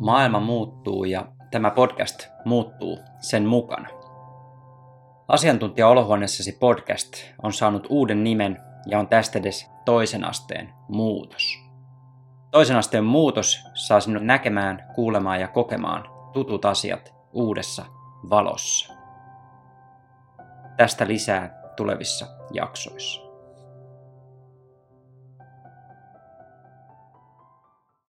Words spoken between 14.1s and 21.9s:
näkemään, kuulemaan ja kokemaan tutut asiat uudessa valossa. Tästä lisää